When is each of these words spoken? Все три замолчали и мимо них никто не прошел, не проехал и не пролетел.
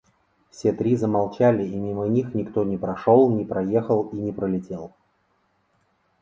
Все 0.49 0.73
три 0.73 0.95
замолчали 0.95 1.63
и 1.63 1.75
мимо 1.75 2.07
них 2.07 2.33
никто 2.33 2.63
не 2.63 2.75
прошел, 2.75 3.29
не 3.29 3.45
проехал 3.45 4.09
и 4.11 4.15
не 4.15 4.31
пролетел. 4.31 4.93